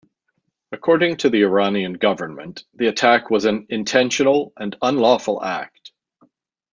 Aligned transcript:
According 0.71 1.17
to 1.17 1.29
the 1.29 1.43
Iranian 1.43 1.93
government, 1.93 2.63
the 2.73 2.87
attack 2.87 3.29
was 3.29 3.45
an 3.45 3.67
intentional 3.69 4.51
and 4.57 4.75
unlawful 4.81 5.43
act. 5.43 5.91